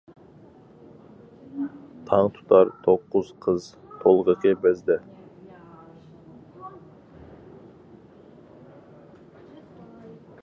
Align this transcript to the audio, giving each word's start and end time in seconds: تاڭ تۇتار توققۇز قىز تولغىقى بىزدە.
تاڭ 2.07 2.29
تۇتار 2.37 2.71
توققۇز 2.87 3.29
قىز 3.45 3.67
تولغىقى 4.05 4.53
بىزدە. 4.63 4.97